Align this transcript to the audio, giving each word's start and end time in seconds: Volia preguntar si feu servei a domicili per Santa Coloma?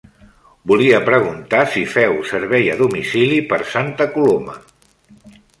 Volia 0.71 1.01
preguntar 1.09 1.59
si 1.75 1.83
feu 1.97 2.17
servei 2.31 2.65
a 2.73 2.79
domicili 2.81 3.41
per 3.53 3.61
Santa 3.75 4.11
Coloma? 4.17 4.61